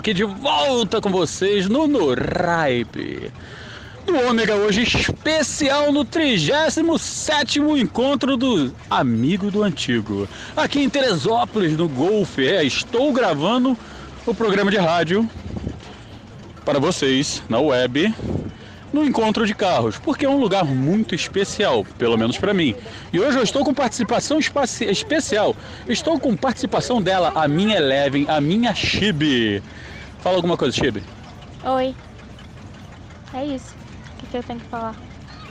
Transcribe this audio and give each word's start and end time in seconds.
Aqui 0.00 0.14
de 0.14 0.24
volta 0.24 0.98
com 0.98 1.10
vocês 1.10 1.68
no 1.68 1.86
Noripe. 1.86 3.30
Do 4.06 4.16
Ômega 4.26 4.56
hoje, 4.56 4.82
especial 4.82 5.92
no 5.92 6.06
37º 6.06 7.78
encontro 7.78 8.34
do 8.34 8.74
Amigo 8.88 9.50
do 9.50 9.62
Antigo. 9.62 10.26
Aqui 10.56 10.80
em 10.80 10.88
Teresópolis, 10.88 11.76
no 11.76 11.86
Golfe. 11.86 12.48
É, 12.48 12.64
estou 12.64 13.12
gravando 13.12 13.76
o 14.24 14.34
programa 14.34 14.70
de 14.70 14.78
rádio 14.78 15.28
para 16.64 16.78
vocês 16.78 17.42
na 17.46 17.60
web 17.60 18.14
no 18.92 19.04
encontro 19.04 19.46
de 19.46 19.54
carros, 19.54 19.98
porque 19.98 20.26
é 20.26 20.28
um 20.28 20.38
lugar 20.38 20.64
muito 20.64 21.14
especial, 21.14 21.84
pelo 21.98 22.16
menos 22.16 22.36
para 22.36 22.52
mim. 22.52 22.74
E 23.12 23.20
hoje 23.20 23.38
eu 23.38 23.42
estou 23.42 23.64
com 23.64 23.72
participação 23.72 24.38
especial. 24.38 25.54
Estou 25.88 26.18
com 26.18 26.36
participação 26.36 27.00
dela, 27.00 27.32
a 27.34 27.46
minha 27.46 27.76
Eleven, 27.76 28.26
a 28.28 28.40
minha 28.40 28.74
Chibi. 28.74 29.62
Fala 30.20 30.36
alguma 30.36 30.56
coisa, 30.56 30.76
Chibi. 30.76 31.02
Oi. 31.64 31.94
É 33.32 33.44
isso. 33.44 33.74
O 34.14 34.20
que, 34.20 34.26
que 34.26 34.36
eu 34.36 34.42
tenho 34.42 34.58
que 34.58 34.66
falar? 34.66 34.94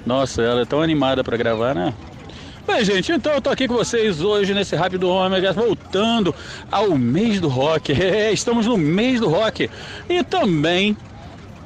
Nossa, 0.06 0.42
ela 0.42 0.62
é 0.62 0.66
tão 0.66 0.82
animada 0.82 1.24
para 1.24 1.38
gravar, 1.38 1.74
né? 1.74 1.94
Bem, 2.68 2.86
gente, 2.86 3.12
então 3.12 3.34
eu 3.34 3.42
tô 3.42 3.50
aqui 3.50 3.68
com 3.68 3.74
vocês 3.74 4.22
hoje 4.22 4.54
nesse 4.54 4.76
Rápido 4.76 5.10
Ômega, 5.10 5.52
voltando 5.52 6.36
ao 6.72 6.96
mês 6.98 7.42
do 7.42 7.48
rock. 7.48 7.94
É, 8.00 8.32
estamos 8.32 8.68
no 8.68 8.78
mês 8.78 9.20
do 9.20 9.28
rock. 9.28 9.70
E 10.08 10.24
também 10.24 10.96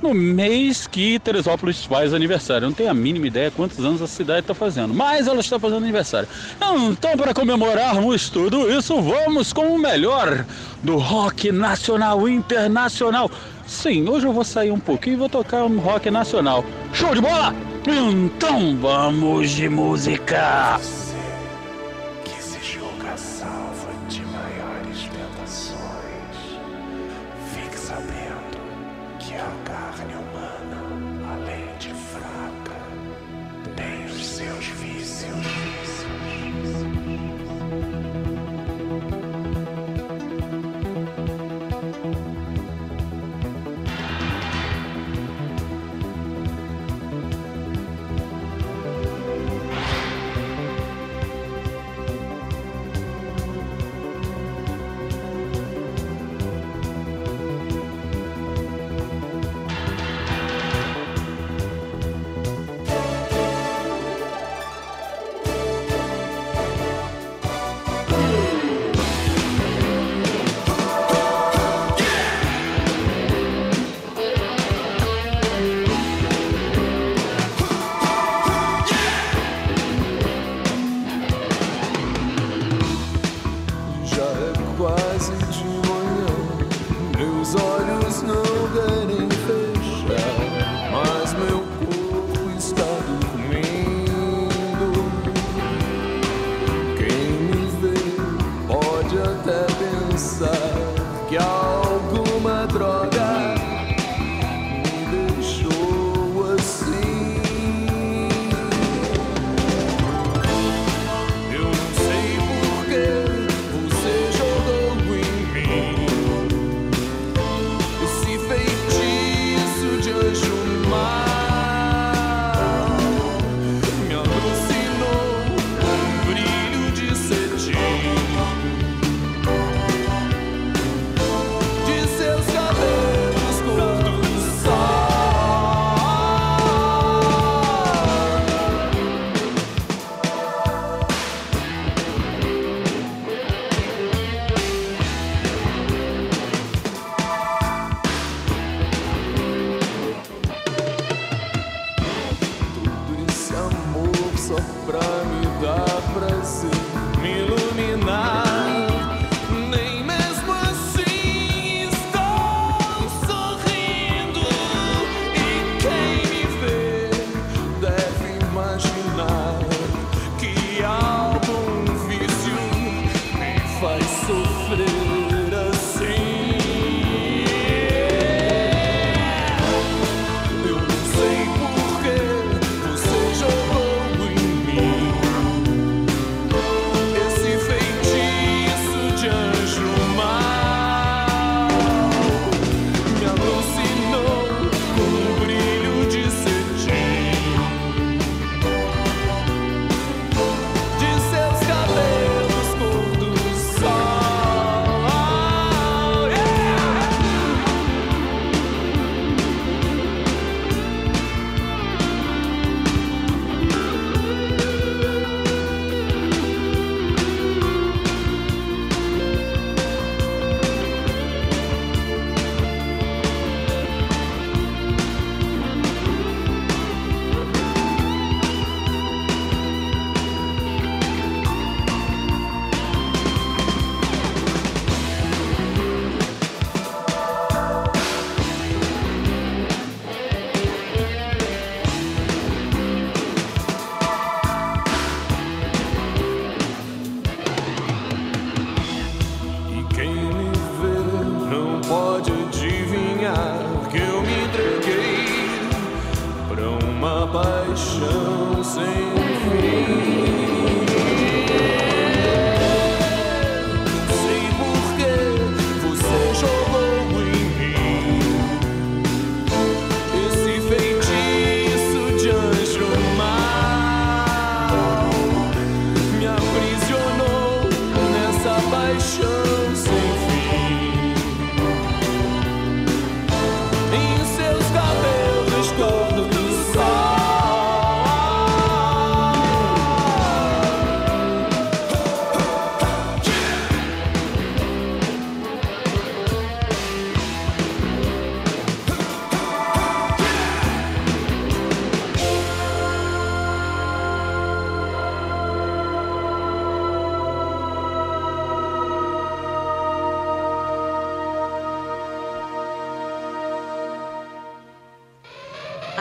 no 0.04 0.14
mês 0.14 0.86
que 0.86 1.18
Teresópolis 1.18 1.86
faz 1.86 2.14
aniversário. 2.14 2.66
Eu 2.66 2.70
não 2.70 2.76
tenho 2.76 2.92
a 2.92 2.94
mínima 2.94 3.26
ideia 3.26 3.50
quantos 3.50 3.80
anos 3.80 4.02
a 4.02 4.08
cidade 4.08 4.42
está 4.42 4.54
fazendo, 4.54 4.94
mas 4.94 5.28
ela 5.28 5.40
está 5.40 5.58
fazendo 5.58 5.82
aniversário. 5.82 6.28
Então, 6.58 7.16
para 7.18 7.34
comemorarmos 7.34 8.30
tudo 8.30 8.70
isso, 8.70 9.02
vamos 9.02 9.54
com 9.54 9.74
o 9.74 9.80
melhor 9.80 10.46
do 10.84 10.98
rock 10.98 11.54
nacional 11.54 12.28
e 12.28 12.34
internacional. 12.34 13.32
Sim, 13.66 14.08
hoje 14.10 14.28
eu 14.28 14.34
vou 14.34 14.44
sair 14.44 14.72
um 14.72 14.80
pouquinho 14.80 15.14
e 15.14 15.18
vou 15.18 15.30
tocar 15.30 15.64
um 15.64 15.80
rock 15.80 16.12
nacional. 16.12 16.66
Show 16.92 17.16
de 17.16 17.22
bola? 17.22 17.56
Então 17.88 18.76
vamos 18.76 19.52
de 19.52 19.70
música! 19.70 20.80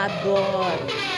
Adoro. 0.03 1.12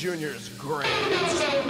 Jr.'s 0.00 0.48
grades. 0.56 1.69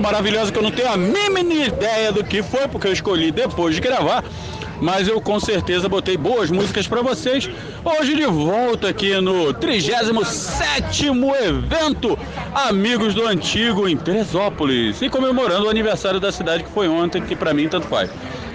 Maravilhosa 0.00 0.52
que 0.52 0.58
eu 0.58 0.62
não 0.62 0.70
tenho 0.70 0.90
a 0.90 0.96
mínima 0.96 1.64
ideia 1.66 2.12
do 2.12 2.24
que 2.24 2.42
foi, 2.42 2.68
porque 2.68 2.88
eu 2.88 2.92
escolhi 2.92 3.30
depois 3.30 3.74
de 3.74 3.80
gravar. 3.80 4.24
Mas 4.80 5.08
eu 5.08 5.20
com 5.20 5.40
certeza 5.40 5.88
botei 5.88 6.16
boas 6.16 6.50
músicas 6.50 6.86
para 6.86 7.00
vocês. 7.00 7.48
Hoje 7.84 8.14
de 8.14 8.26
volta 8.26 8.88
aqui 8.88 9.18
no 9.20 9.52
37 9.54 11.06
evento 11.42 12.18
Amigos 12.54 13.14
do 13.14 13.26
Antigo 13.26 13.88
em 13.88 13.96
Teresópolis 13.96 15.00
e 15.00 15.08
comemorando 15.08 15.66
o 15.66 15.70
aniversário 15.70 16.20
da 16.20 16.30
cidade 16.30 16.64
que 16.64 16.70
foi 16.70 16.88
ontem, 16.88 17.22
que 17.22 17.34
para 17.34 17.54
mim 17.54 17.68
tanto 17.68 17.86
faz. 17.86 18.10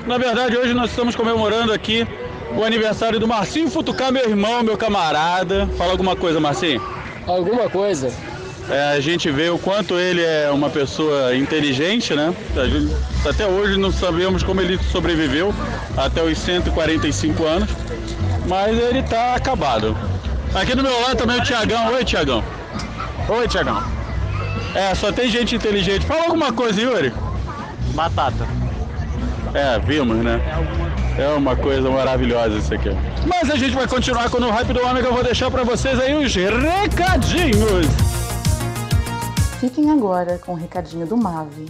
Na 0.06 0.18
verdade, 0.18 0.58
hoje 0.58 0.74
nós 0.74 0.90
estamos 0.90 1.16
comemorando 1.16 1.74
aqui 1.74 2.08
o 2.56 2.64
aniversário 2.64 3.20
do 3.20 3.28
Marcinho 3.28 3.70
Futucar, 3.70 4.12
meu 4.12 4.28
irmão, 4.28 4.64
meu 4.64 4.78
camarada. 4.78 5.68
Fala 5.78 5.92
alguma 5.92 6.16
coisa, 6.16 6.40
Marcinho. 6.40 6.82
Alguma 7.26 7.70
coisa. 7.70 8.12
É, 8.70 8.96
a 8.96 9.00
gente 9.00 9.30
vê 9.32 9.50
o 9.50 9.58
quanto 9.58 10.00
ele 10.00 10.22
é 10.22 10.50
uma 10.51 10.70
pessoa 10.70 11.36
inteligente, 11.36 12.13
né? 12.13 12.34
Até 13.27 13.46
hoje 13.46 13.77
não 13.77 13.91
sabemos 13.91 14.44
como 14.44 14.62
ele 14.62 14.77
sobreviveu 14.91 15.53
até 15.98 16.24
os 16.24 16.38
145 16.38 17.44
anos, 17.44 17.70
mas 18.48 18.77
ele 18.77 19.00
está 19.00 19.36
acabado. 19.36 19.98
Aqui 20.53 20.75
do 20.75 20.84
meu 20.84 21.01
lado 21.01 21.18
também 21.18 21.39
o 21.39 21.44
Tiagão. 21.44 21.94
Oi, 21.94 22.06
Tiagão. 22.06 22.44
Oi, 23.30 23.48
Tiagão. 23.48 23.84
É, 24.75 24.94
só 24.96 25.12
tem 25.12 25.30
gente 25.30 25.56
inteligente. 25.56 26.06
Fala 26.06 26.24
alguma 26.24 26.51
coisa, 26.51 26.80
Yuri. 26.80 27.13
Batata. 27.94 28.48
É, 29.53 29.80
vimos, 29.80 30.18
né? 30.18 30.39
É 31.18 31.27
uma 31.30 31.56
coisa 31.56 31.89
maravilhosa 31.89 32.58
isso 32.58 32.74
aqui. 32.74 32.89
Mas 33.25 33.50
a 33.50 33.56
gente 33.56 33.75
vai 33.75 33.88
continuar 33.88 34.30
com 34.30 34.38
o 34.38 34.50
Hype 34.50 34.74
do 34.74 34.82
Ômega. 34.82 35.08
Eu 35.08 35.13
vou 35.13 35.24
deixar 35.24 35.51
para 35.51 35.63
vocês 35.63 36.00
aí 36.00 36.13
os 36.15 36.34
recadinhos. 36.34 38.21
Fiquem 39.62 39.91
agora 39.91 40.39
com 40.39 40.53
o 40.53 40.56
recadinho 40.56 41.06
do 41.06 41.15
Mave 41.15 41.70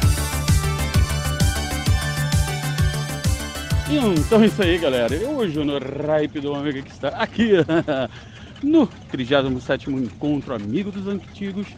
Então 3.93 4.41
é 4.41 4.45
isso 4.45 4.63
aí, 4.63 4.77
galera. 4.77 5.13
Eu 5.13 5.35
hoje 5.35 5.61
no 5.65 5.77
Hype 5.77 6.39
do 6.39 6.53
Ômega 6.53 6.81
que 6.81 6.91
está 6.91 7.09
aqui 7.09 7.51
no 8.63 8.87
37 9.09 9.89
Encontro 9.89 10.53
Amigo 10.53 10.93
dos 10.93 11.07
Antigos 11.07 11.75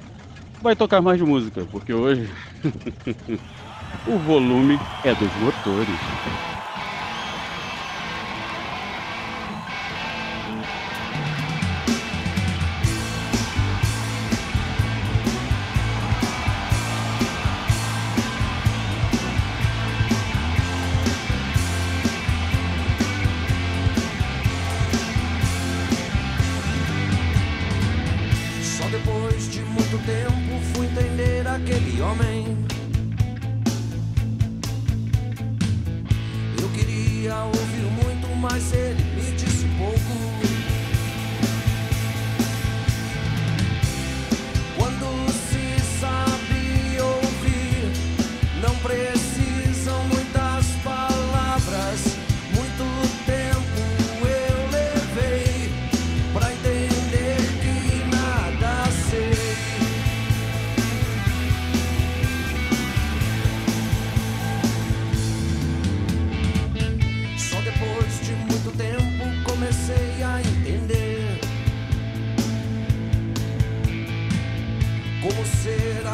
vai 0.62 0.76
tocar 0.76 1.02
mais 1.02 1.20
música, 1.20 1.66
porque 1.66 1.92
hoje 1.92 2.30
o 4.06 4.20
volume 4.20 4.80
é 5.02 5.16
dos 5.16 5.36
motores. 5.36 6.00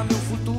Meu 0.04 0.18
futuro, 0.18 0.59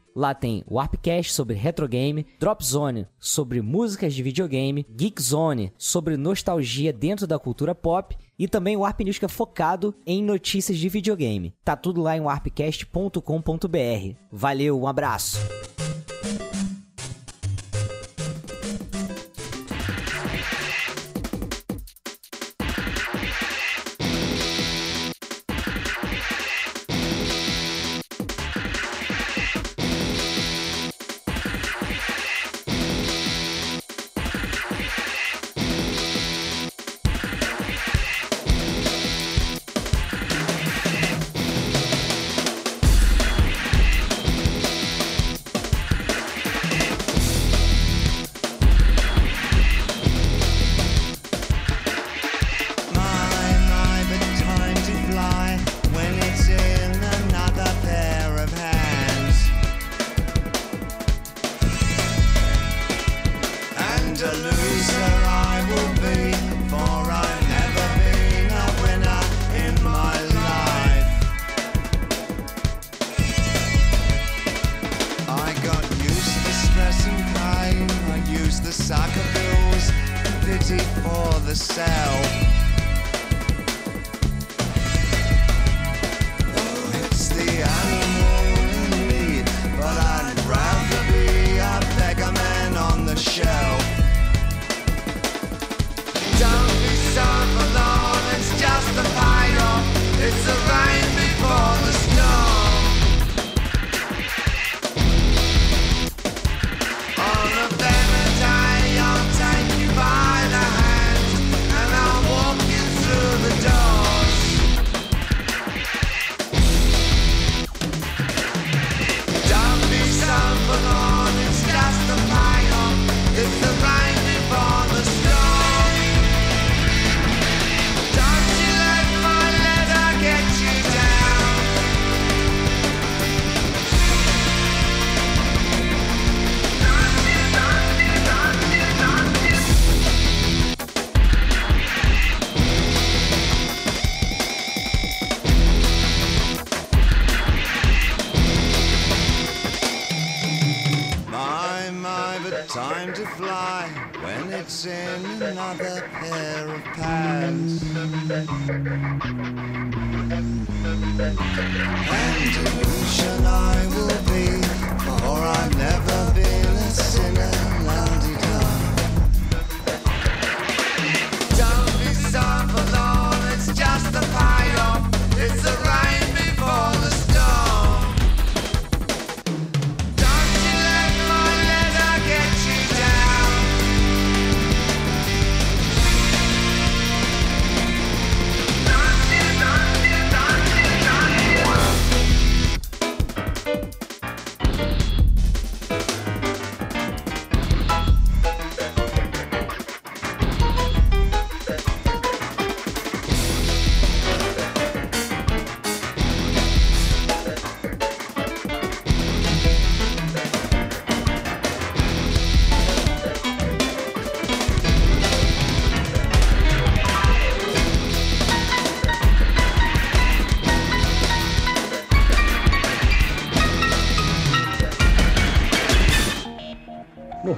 Lá 0.15 0.33
tem 0.33 0.63
Warpcast 0.69 1.31
sobre 1.31 1.55
retrogame, 1.55 2.25
Drop 2.39 2.65
Zone 2.65 3.07
sobre 3.19 3.61
músicas 3.61 4.13
de 4.13 4.21
videogame, 4.21 4.85
Geek 4.89 5.21
Zone 5.21 5.71
sobre 5.77 6.17
nostalgia 6.17 6.91
dentro 6.91 7.25
da 7.25 7.39
cultura 7.39 7.73
pop 7.73 8.15
e 8.37 8.47
também 8.47 8.75
o 8.75 8.81
Warp 8.81 8.99
News 9.01 9.19
que 9.19 9.25
é 9.25 9.29
focado 9.29 9.95
em 10.05 10.23
notícias 10.23 10.77
de 10.77 10.89
videogame. 10.89 11.53
Tá 11.63 11.75
tudo 11.75 12.01
lá 12.01 12.17
em 12.17 12.21
warpcast.com.br. 12.21 14.15
Valeu, 14.31 14.79
um 14.79 14.87
abraço. 14.87 15.37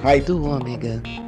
Hype 0.04 0.26
do 0.26 0.44
ômega. 0.44 1.23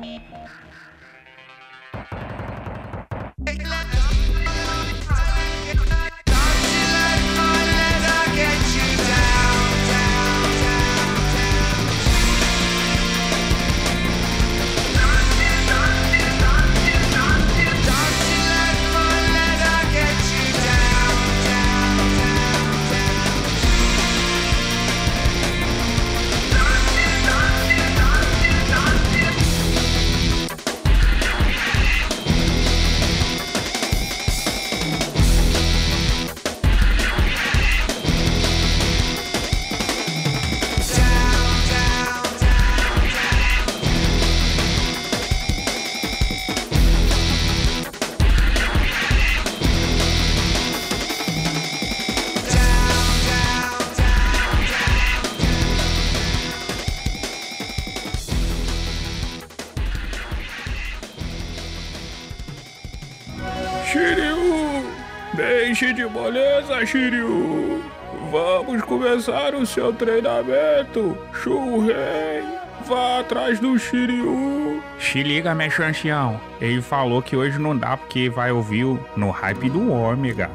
Shiryu! 66.86 67.82
Vamos 68.30 68.80
começar 68.82 69.54
o 69.54 69.66
seu 69.66 69.92
treinamento! 69.92 71.18
Shurei! 71.32 72.44
Vá 72.86 73.18
atrás 73.18 73.58
do 73.58 73.76
Shiryu! 73.76 74.80
Se 75.00 75.22
liga, 75.22 75.52
meu 75.54 75.68
chanchião. 75.68 76.40
Ele 76.60 76.80
falou 76.80 77.20
que 77.20 77.36
hoje 77.36 77.58
não 77.58 77.76
dá 77.76 77.96
porque 77.96 78.30
vai 78.30 78.52
ouvir 78.52 78.84
no 79.16 79.30
hype 79.30 79.68
do 79.68 79.90
Ômega. 79.90 80.48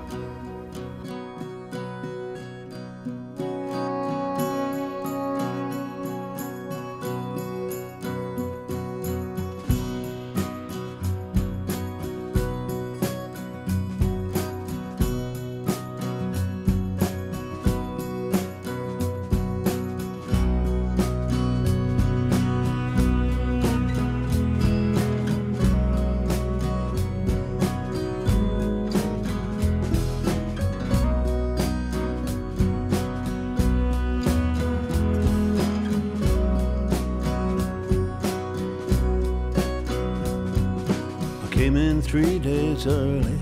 Three 42.02 42.40
days 42.40 42.88
early 42.88 43.38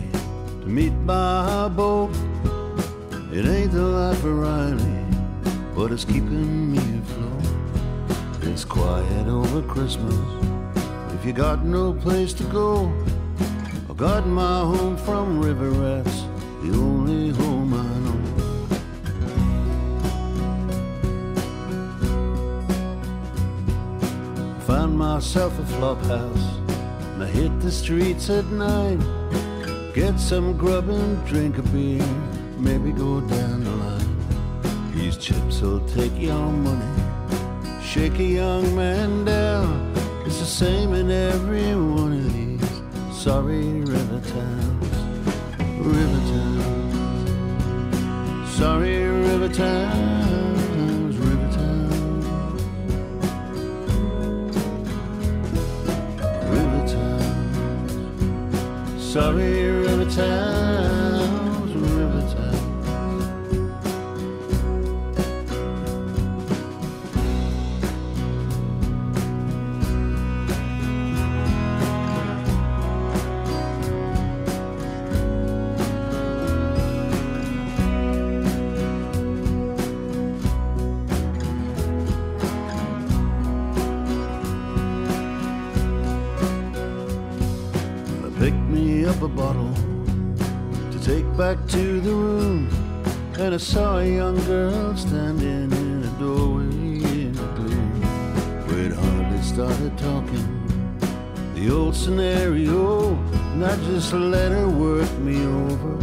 to 0.61 0.67
meet 0.67 0.91
my 0.91 1.69
boat. 1.69 2.11
It 3.31 3.45
ain't 3.45 3.71
the 3.71 3.81
life 3.81 4.23
of 4.23 4.37
Riley, 4.37 5.05
but 5.73 5.91
it's 5.91 6.03
keeping 6.03 6.71
me 6.73 6.99
afloat. 6.99 8.43
It's 8.43 8.65
quiet 8.65 9.27
over 9.27 9.61
Christmas. 9.61 10.15
If 11.13 11.25
you 11.25 11.31
got 11.33 11.63
no 11.63 11.93
place 11.93 12.33
to 12.33 12.43
go, 12.45 12.91
I 13.89 13.93
got 13.93 14.27
my 14.27 14.59
home 14.59 14.97
from 14.97 15.39
River 15.39 15.69
Rats, 15.69 16.23
the 16.61 16.73
only 16.77 17.29
home 17.31 17.73
I 17.73 17.99
know. 18.03 18.19
Found 24.67 24.97
myself 24.97 25.57
a 25.59 25.65
flop 25.65 26.01
house 26.03 26.58
hit 27.39 27.59
the 27.61 27.71
streets 27.71 28.29
at 28.29 28.45
night. 28.47 28.99
Get 29.93 30.19
some 30.19 30.57
grub 30.57 30.89
and 30.89 31.25
drink 31.25 31.57
a 31.57 31.61
beer, 31.73 32.05
maybe 32.57 32.91
go 32.91 33.21
down 33.21 33.63
the 33.63 33.75
line. 33.85 34.15
These 34.93 35.17
chips 35.17 35.61
will 35.61 35.83
take 35.97 36.15
your 36.19 36.51
money, 36.67 36.93
shake 37.81 38.19
a 38.19 38.29
young 38.41 38.75
man 38.75 39.23
down. 39.23 39.93
It's 40.25 40.39
the 40.39 40.51
same 40.63 40.93
in 40.93 41.09
every 41.09 41.71
one 41.75 42.13
of 42.21 42.25
these 42.33 42.69
sorry 43.23 43.67
river 43.95 44.21
towns. 44.35 44.95
River 45.95 46.21
towns. 46.31 46.89
Sorry 48.59 48.97
river 49.27 49.51
towns, 49.63 50.08
we 59.39 59.78
back 91.55 91.67
to 91.67 91.99
the 92.01 92.13
room, 92.13 92.69
and 93.39 93.55
I 93.55 93.57
saw 93.57 93.97
a 93.97 94.05
young 94.05 94.37
girl 94.45 94.95
standing 94.95 95.71
in 95.71 96.03
a 96.03 96.11
doorway 96.19 96.65
in 97.25 97.33
the 97.33 97.47
gloom. 97.57 98.01
We'd 98.67 98.93
hardly 98.93 99.41
started 99.41 99.97
talking, 99.97 100.47
the 101.55 101.71
old 101.71 101.95
scenario, 101.95 103.15
and 103.51 103.65
I 103.65 103.75
just 103.77 104.13
let 104.13 104.51
her 104.51 104.69
work 104.69 105.11
me 105.27 105.43
over 105.43 105.97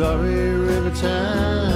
Sorry, 0.00 0.54
River 0.54 0.96
towns, 0.96 1.69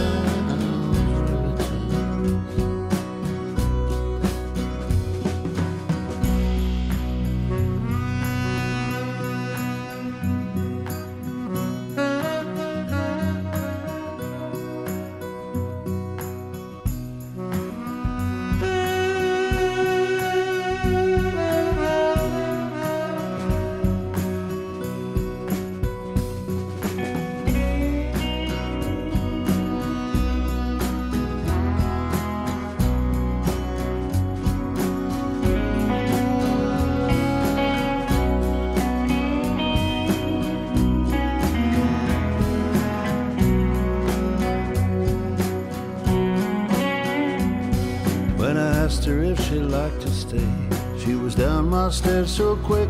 so 52.26 52.56
quick. 52.56 52.88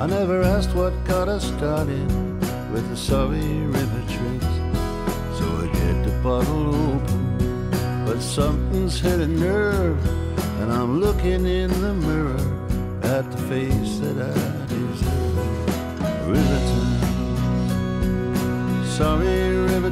I 0.00 0.06
never 0.06 0.42
asked 0.42 0.74
what 0.74 0.92
got 1.04 1.28
us 1.28 1.44
started 1.48 2.10
with 2.72 2.88
the 2.88 2.96
sorry 2.96 3.60
river 3.78 4.02
tricks. 4.08 4.54
So 5.38 5.44
I 5.62 5.66
get 5.72 6.04
the 6.04 6.12
bottle 6.22 6.74
open, 6.74 7.70
but 8.06 8.20
something's 8.20 8.98
hit 9.00 9.20
a 9.20 9.26
nerve, 9.26 9.98
and 10.60 10.72
I'm 10.72 11.00
looking 11.00 11.46
in 11.46 11.70
the 11.80 11.94
mirror 11.94 12.40
at 13.02 13.30
the 13.30 13.38
face 13.48 13.98
that 13.98 14.16
I 14.16 14.34
deserve. 14.66 16.28
River 16.28 16.60
Thames, 16.70 17.02
sorry 18.96 19.56
River 19.56 19.90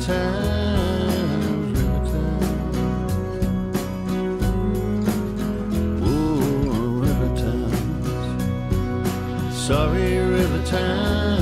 Sorry, 9.66 10.18
River 10.18 10.61
Thames, 10.66 11.41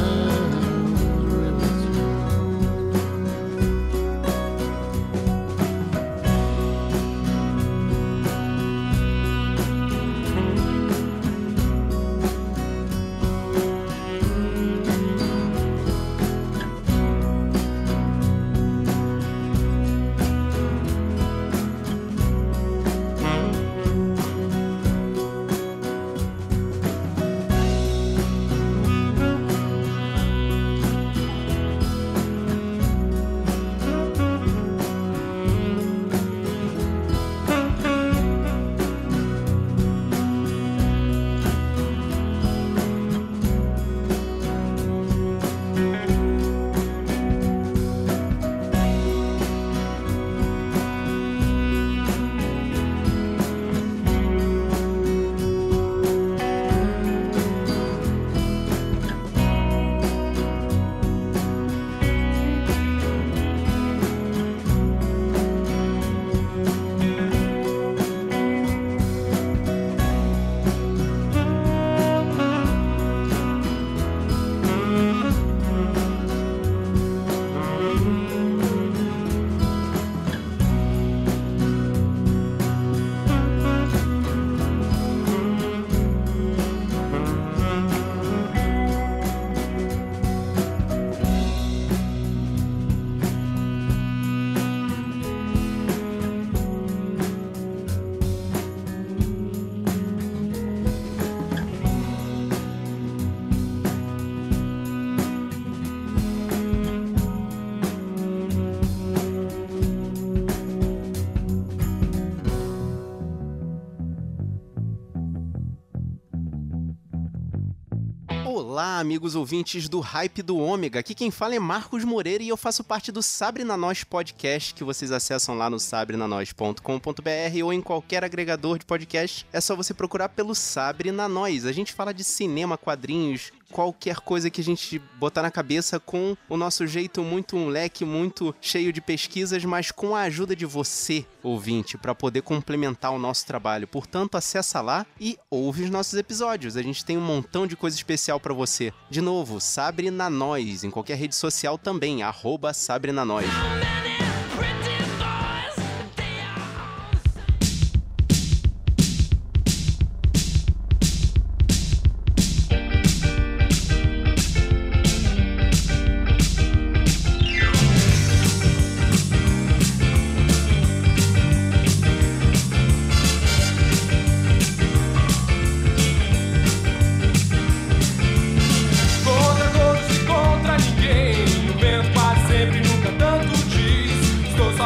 amigos 119.00 119.34
ouvintes 119.34 119.88
do 119.88 119.98
Hype 119.98 120.42
do 120.42 120.58
Ômega. 120.58 121.00
Aqui 121.00 121.14
quem 121.14 121.30
fala 121.30 121.54
é 121.54 121.58
Marcos 121.58 122.04
Moreira 122.04 122.42
e 122.44 122.50
eu 122.50 122.56
faço 122.56 122.84
parte 122.84 123.10
do 123.10 123.22
Sabre 123.22 123.64
na 123.64 123.74
Nós 123.74 124.04
podcast, 124.04 124.74
que 124.74 124.84
vocês 124.84 125.10
acessam 125.10 125.56
lá 125.56 125.70
no 125.70 125.80
sabrenanois.com.br 125.80 127.64
ou 127.64 127.72
em 127.72 127.80
qualquer 127.80 128.22
agregador 128.22 128.78
de 128.78 128.84
podcast. 128.84 129.46
É 129.52 129.60
só 129.60 129.74
você 129.74 129.94
procurar 129.94 130.28
pelo 130.28 130.54
Sabre 130.54 131.10
na 131.10 131.28
Nós. 131.28 131.64
A 131.64 131.72
gente 131.72 131.94
fala 131.94 132.12
de 132.12 132.22
cinema, 132.22 132.76
quadrinhos, 132.76 133.50
qualquer 133.70 134.16
coisa 134.16 134.50
que 134.50 134.60
a 134.60 134.64
gente 134.64 134.98
botar 135.18 135.42
na 135.42 135.50
cabeça 135.50 135.98
com 135.98 136.36
o 136.48 136.56
nosso 136.56 136.86
jeito 136.86 137.22
muito 137.22 137.56
um 137.56 137.68
leque 137.68 138.04
muito 138.04 138.54
cheio 138.60 138.92
de 138.92 139.00
pesquisas, 139.00 139.64
mas 139.64 139.90
com 139.90 140.14
a 140.14 140.22
ajuda 140.22 140.54
de 140.54 140.66
você, 140.66 141.24
ouvinte, 141.42 141.96
para 141.96 142.14
poder 142.14 142.42
complementar 142.42 143.12
o 143.12 143.18
nosso 143.18 143.46
trabalho. 143.46 143.86
Portanto, 143.86 144.36
acessa 144.36 144.80
lá 144.80 145.06
e 145.18 145.38
ouve 145.50 145.84
os 145.84 145.90
nossos 145.90 146.14
episódios. 146.14 146.76
A 146.76 146.82
gente 146.82 147.04
tem 147.04 147.16
um 147.16 147.20
montão 147.20 147.66
de 147.66 147.76
coisa 147.76 147.96
especial 147.96 148.40
para 148.40 148.54
você. 148.54 148.92
De 149.08 149.20
novo, 149.20 149.60
Sabre 149.60 150.10
na 150.10 150.28
Nós, 150.28 150.84
em 150.84 150.90
qualquer 150.90 151.16
rede 151.16 151.34
social 151.34 151.78
também, 151.78 152.22
arroba 152.22 152.72
Sabre 152.72 153.12
na 153.12 153.24
Nós. 153.24 153.46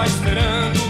Esperando 0.04 0.83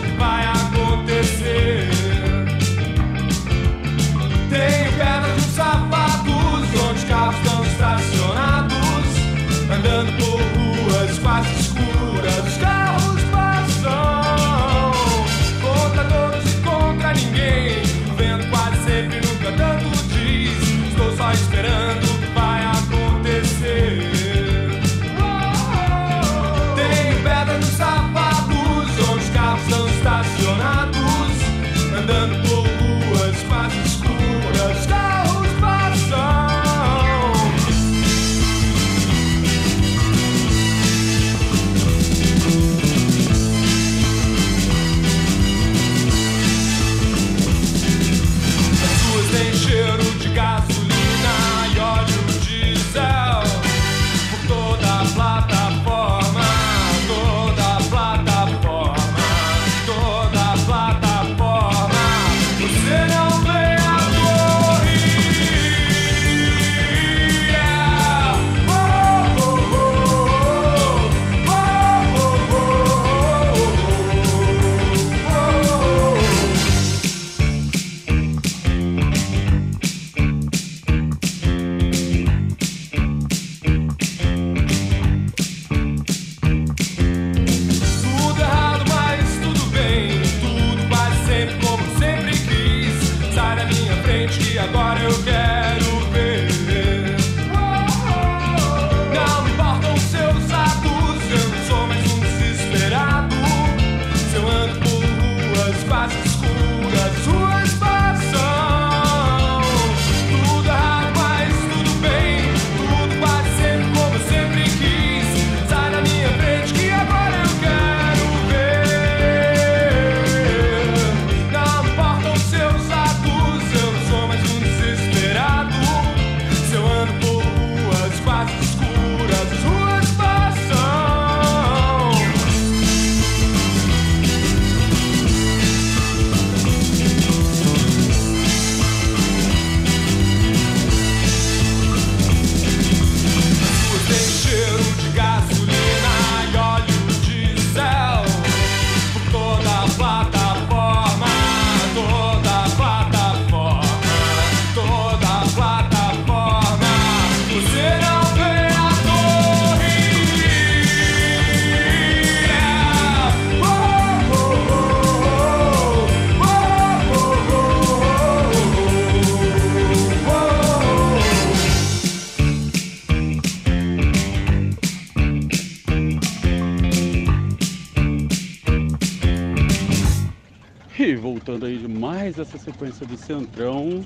sequência 182.85 183.07
do 183.07 183.17
Centrão. 183.17 184.05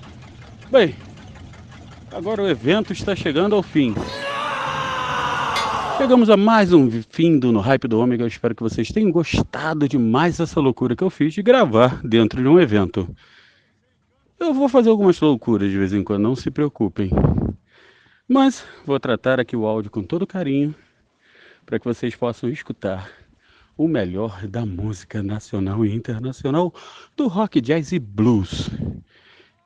Bem, 0.71 0.95
agora 2.13 2.43
o 2.43 2.49
evento 2.49 2.93
está 2.93 3.17
chegando 3.17 3.57
ao 3.57 3.63
fim. 3.63 3.93
Chegamos 5.97 6.31
a 6.31 6.37
mais 6.37 6.73
um 6.73 6.89
fim 7.11 7.41
do 7.41 7.51
No 7.51 7.59
Hype 7.59 7.89
do 7.89 7.99
Ômega. 7.99 8.23
Eu 8.23 8.29
espero 8.29 8.55
que 8.55 8.63
vocês 8.63 8.89
tenham 8.89 9.11
gostado 9.11 9.89
de 9.89 9.99
mais 9.99 10.39
essa 10.39 10.61
loucura 10.61 10.95
que 10.95 11.03
eu 11.03 11.11
fiz 11.11 11.35
de 11.35 11.43
gravar 11.43 12.01
dentro 12.05 12.41
de 12.41 12.47
um 12.47 12.61
evento. 12.61 13.09
Eu 14.39 14.55
vou 14.55 14.69
fazer 14.69 14.91
algumas 14.91 15.21
loucuras 15.21 15.69
de 15.71 15.77
vez 15.77 15.93
em 15.93 16.05
quando, 16.05 16.23
não 16.23 16.37
se 16.37 16.49
preocupem. 16.49 17.11
Mas 18.29 18.65
vou 18.87 19.01
tratar 19.01 19.41
aqui 19.41 19.57
o 19.57 19.67
áudio 19.67 19.91
com 19.91 20.05
todo 20.05 20.27
carinho 20.27 20.73
para 21.67 21.81
que 21.81 21.85
vocês 21.85 22.15
possam 22.15 22.49
escutar 22.49 23.11
o 23.79 23.87
melhor 23.87 24.47
da 24.49 24.67
música 24.67 25.23
nacional 25.23 25.87
e 25.87 25.95
internacional, 25.95 26.75
do 27.17 27.29
rock, 27.29 27.61
jazz 27.61 27.93
e 27.93 28.01
blues. 28.01 28.69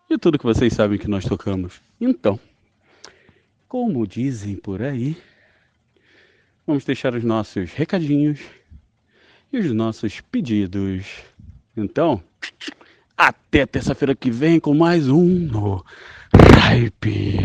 E 0.09 0.19
tudo 0.19 0.39
que 0.39 0.45
vocês 0.45 0.75
sabem 0.75 0.99
que 0.99 1.09
nós 1.09 1.25
tocamos. 1.25 1.81
Então, 1.99 2.39
como 3.67 4.07
dizem 4.07 4.55
por 4.55 4.83
aí, 4.83 5.17
vamos 6.67 6.85
deixar 6.85 7.15
os 7.15 7.25
nossos 7.25 7.73
recadinhos 7.73 8.39
e 9.51 9.59
os 9.59 9.73
nossos 9.73 10.21
pedidos. 10.21 11.07
Então, 11.75 12.23
até 13.17 13.65
terça-feira 13.65 14.15
que 14.15 14.31
vem 14.31 14.61
com 14.61 14.75
mais 14.75 15.09
um 15.09 15.25
no 15.25 15.83
Hype 16.61 17.39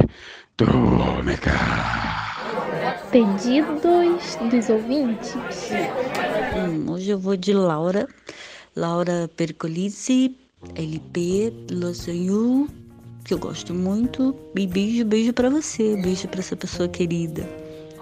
do 0.57 1.24
Meca 1.24 2.06
pedidos 3.11 4.37
dos 4.49 4.69
ouvintes. 4.69 5.35
Hum, 6.55 6.91
hoje 6.91 7.11
eu 7.11 7.19
vou 7.19 7.35
de 7.35 7.53
Laura, 7.53 8.07
Laura 8.75 9.29
Percolisi, 9.35 10.35
LP, 10.75 11.53
Losanyu, 11.71 12.67
que 13.23 13.33
eu 13.33 13.39
gosto 13.39 13.73
muito. 13.73 14.35
E 14.55 14.67
beijo, 14.67 15.05
beijo 15.05 15.33
para 15.33 15.49
você, 15.49 15.95
beijo 16.01 16.27
para 16.27 16.39
essa 16.39 16.55
pessoa 16.55 16.87
querida, 16.87 17.47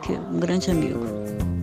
que 0.01 0.13
é 0.13 0.19
um 0.19 0.39
grande 0.39 0.71
amigo. 0.71 1.54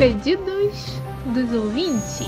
Pedidos 0.00 0.98
dos 1.26 1.52
ouvintes. 1.52 2.22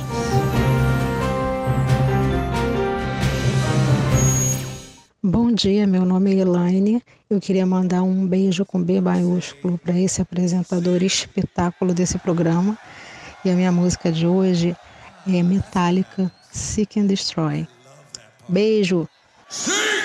Bom 5.22 5.50
dia, 5.50 5.86
meu 5.86 6.04
nome 6.04 6.34
é 6.34 6.40
Elaine. 6.40 7.02
Eu 7.30 7.40
queria 7.40 7.64
mandar 7.64 8.02
um 8.02 8.26
beijo 8.26 8.66
com 8.66 8.82
B 8.82 9.00
maiúsculo 9.00 9.78
para 9.78 9.98
esse 9.98 10.20
apresentador 10.20 11.02
espetáculo 11.02 11.94
desse 11.94 12.18
programa. 12.18 12.76
E 13.42 13.48
a 13.48 13.54
minha 13.54 13.72
música 13.72 14.12
de 14.12 14.26
hoje 14.26 14.76
é 15.26 15.42
Metallica 15.42 16.30
Seek 16.50 17.00
and 17.00 17.06
Destroy. 17.06 17.66
Beijo! 18.50 19.08
I 19.50 20.01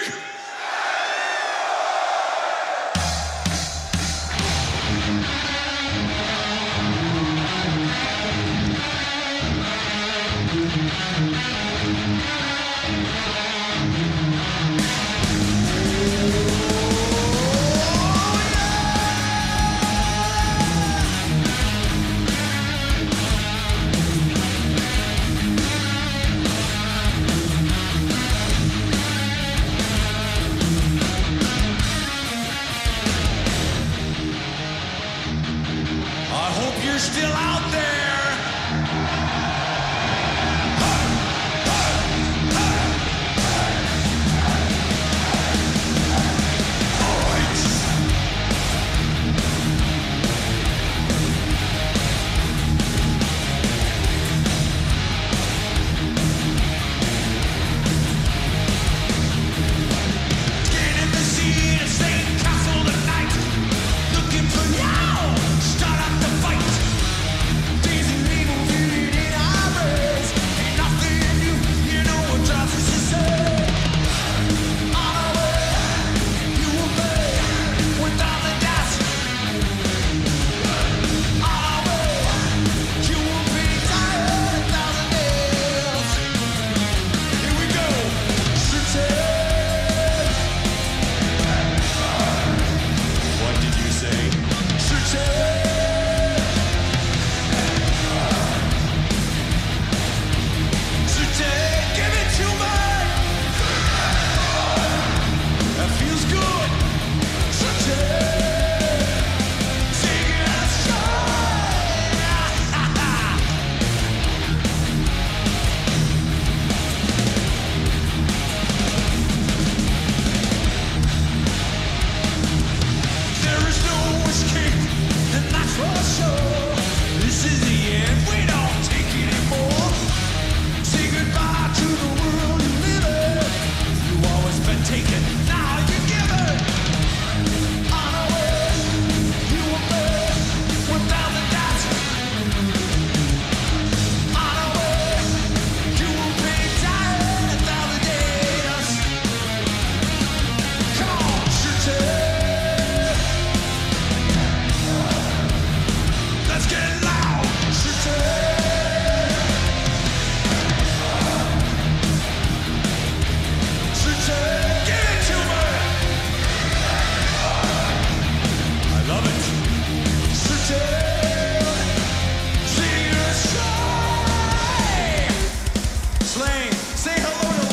Say 176.95 177.14
hello 177.20 177.62
to 177.62 177.66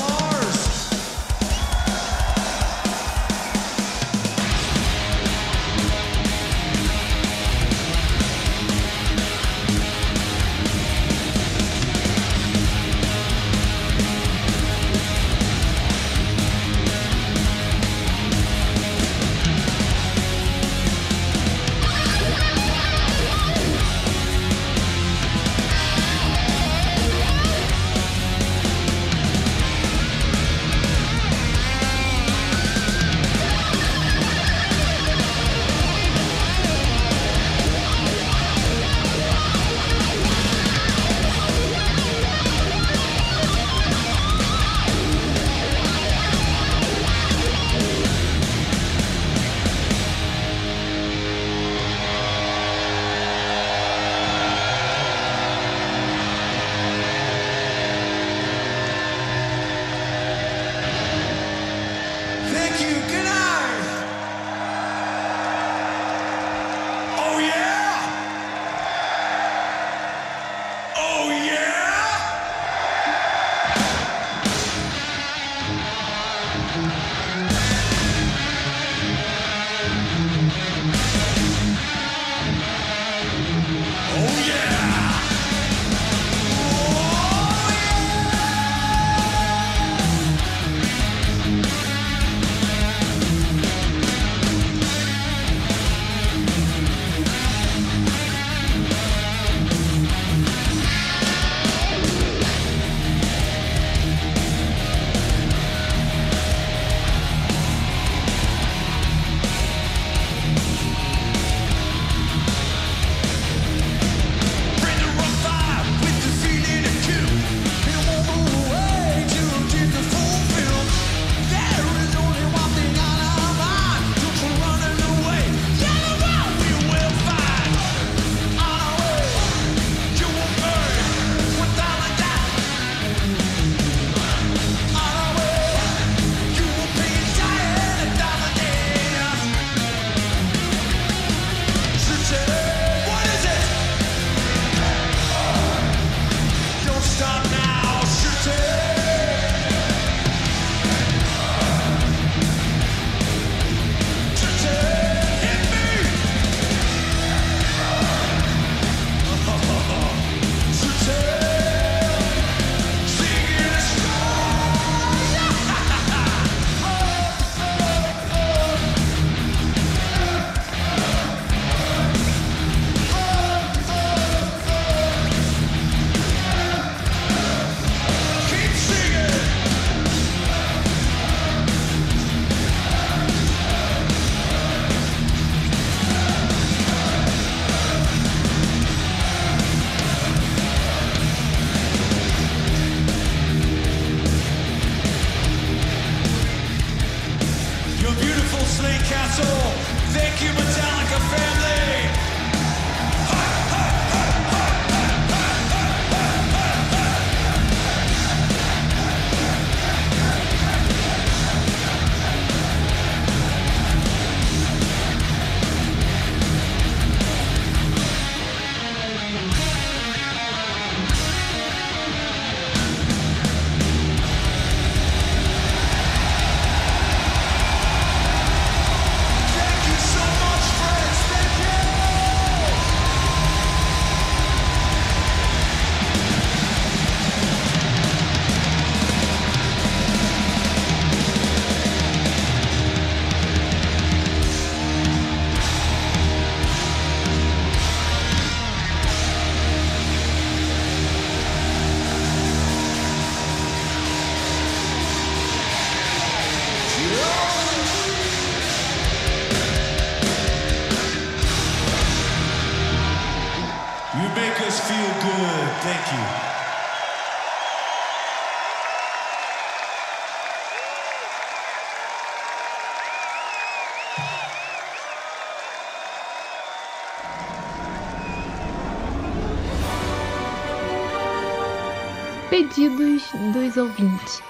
Pedidos 282.64 283.24
dos 283.52 283.76
ouvintes. 283.76 284.42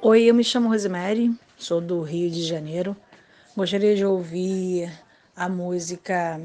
Oi, 0.00 0.22
eu 0.22 0.34
me 0.34 0.44
chamo 0.44 0.68
Rosemary, 0.68 1.34
sou 1.58 1.80
do 1.80 2.02
Rio 2.02 2.30
de 2.30 2.44
Janeiro. 2.44 2.96
Gostaria 3.56 3.96
de 3.96 4.04
ouvir 4.04 4.88
a 5.34 5.48
música 5.48 6.40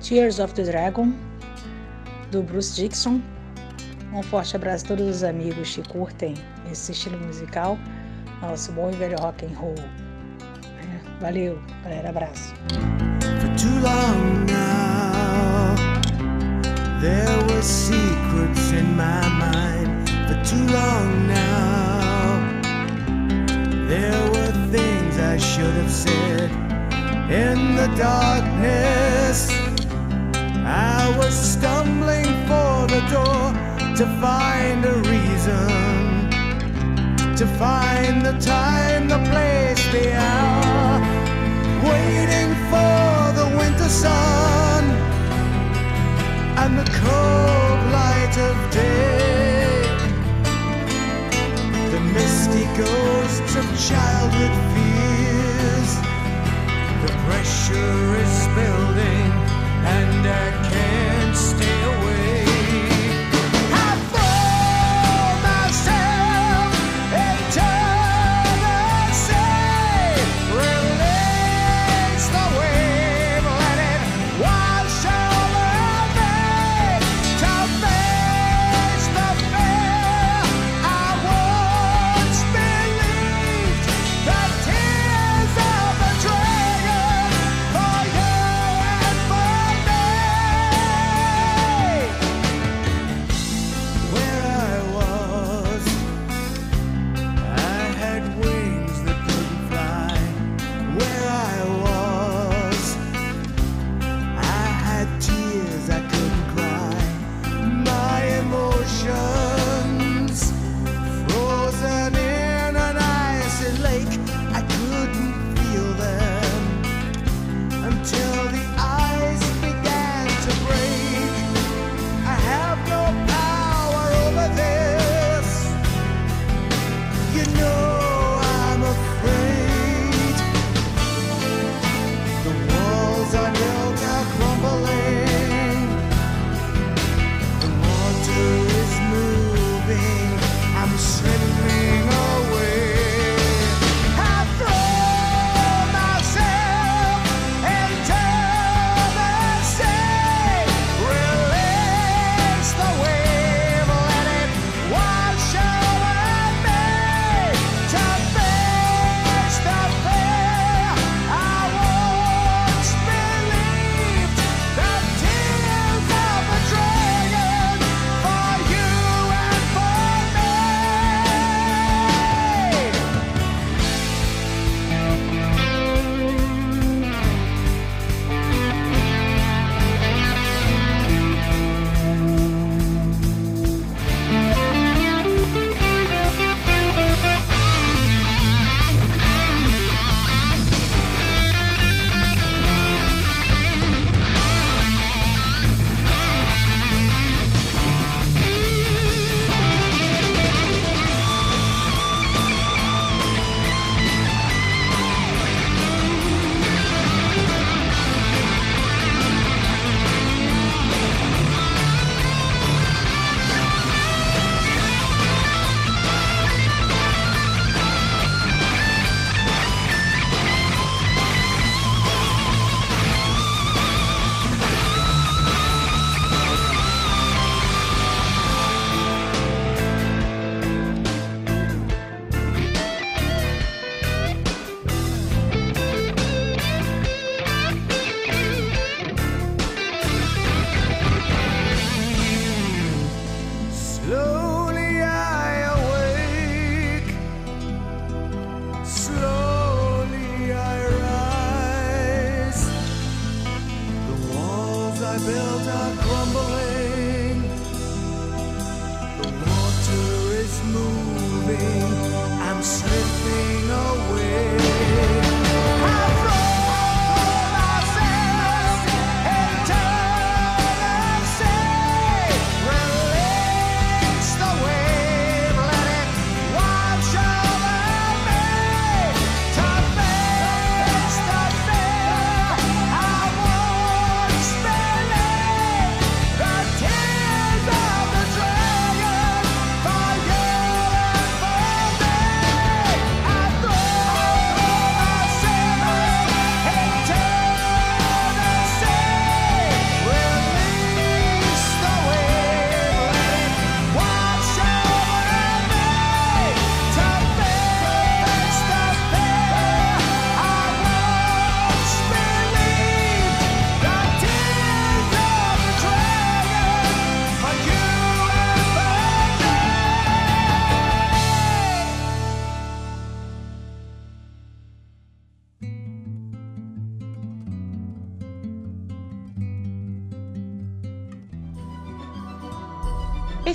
Tears 0.00 0.38
of 0.38 0.54
the 0.54 0.62
Dragon, 0.62 1.12
do 2.30 2.42
Bruce 2.42 2.74
Dixon. 2.74 3.20
Um 4.14 4.22
forte 4.22 4.56
abraço 4.56 4.86
a 4.86 4.88
todos 4.88 5.16
os 5.16 5.22
amigos 5.22 5.74
que 5.74 5.86
curtem 5.90 6.32
esse 6.70 6.92
estilo 6.92 7.18
musical, 7.18 7.78
nosso 8.40 8.72
bom 8.72 8.90
e 8.90 8.96
velho 8.96 9.18
rock 9.20 9.44
and 9.44 9.58
roll. 9.58 9.74
É, 9.78 11.20
Valeu, 11.20 11.60
galera, 11.84 12.08
abraço. 12.08 12.54
There 17.02 17.36
were 17.48 17.62
secrets 17.62 18.70
in 18.70 18.96
my 18.96 19.28
mind. 19.44 20.08
For 20.28 20.38
too 20.44 20.66
long 20.72 21.26
now, 21.26 22.38
there 23.88 24.22
were 24.30 24.52
things 24.70 25.18
I 25.18 25.36
should 25.36 25.74
have 25.82 25.90
said. 25.90 26.50
In 27.28 27.74
the 27.74 27.88
darkness, 27.96 29.50
I 30.64 31.12
was 31.18 31.34
stumbling 31.34 32.30
for 32.46 32.86
the 32.94 33.02
door 33.10 33.44
to 33.98 34.06
find 34.22 34.84
a 34.84 34.96
reason, 35.10 35.70
to 37.34 37.46
find 37.58 38.24
the 38.24 38.38
time, 38.38 39.08
the 39.08 39.18
place, 39.30 39.82
the 39.90 40.14
hour, 40.14 41.00
waiting 41.82 42.50
for 42.70 43.32
the 43.38 43.56
winter 43.58 43.88
sun 43.88 44.71
and 46.58 46.78
the 46.78 46.84
cold 46.84 47.80
light 47.92 48.36
of 48.38 48.56
day. 48.70 49.82
The 51.90 52.00
misty 52.00 52.64
ghosts 52.76 53.56
of 53.56 53.66
childhood 53.88 54.54
fears. 54.72 55.90
The 57.04 57.12
pressure 57.26 58.16
is 58.24 58.36
building, 58.58 59.30
and 59.96 60.26
I 60.26 60.48
can't 60.70 61.36
stay 61.36 61.81